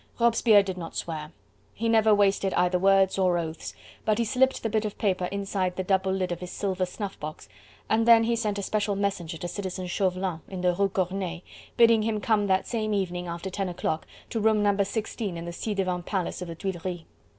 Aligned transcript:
Robespierre 0.17 0.63
did 0.63 0.79
not 0.79 0.95
swear. 0.95 1.31
He 1.75 1.87
never 1.87 2.11
wasted 2.11 2.55
either 2.55 2.79
words 2.79 3.19
or 3.19 3.37
oaths, 3.37 3.75
but 4.03 4.17
he 4.17 4.25
slipped 4.25 4.63
the 4.63 4.67
bit 4.69 4.83
of 4.83 4.97
paper 4.97 5.25
inside 5.25 5.75
the 5.75 5.83
double 5.83 6.11
lid 6.11 6.31
of 6.31 6.39
his 6.39 6.49
silver 6.49 6.87
snuff 6.87 7.19
box 7.19 7.47
and 7.87 8.07
then 8.07 8.23
he 8.23 8.35
sent 8.35 8.57
a 8.57 8.63
special 8.63 8.95
messenger 8.95 9.37
to 9.37 9.47
Citizen 9.47 9.85
Chauvelin 9.85 10.39
in 10.49 10.61
the 10.61 10.73
Rue 10.73 10.89
Corneille, 10.89 11.41
bidding 11.77 12.01
him 12.01 12.19
come 12.19 12.47
that 12.47 12.65
same 12.67 12.95
evening 12.95 13.27
after 13.27 13.51
ten 13.51 13.69
o'clock 13.69 14.07
to 14.31 14.39
room 14.39 14.63
No. 14.63 14.75
16 14.81 15.37
in 15.37 15.45
the 15.45 15.53
ci 15.53 15.75
devant 15.75 16.07
Palace 16.07 16.41
of 16.41 16.47
the 16.47 16.55
Tuileries. 16.55 17.03